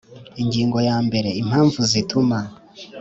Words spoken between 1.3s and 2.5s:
Impamvu zituma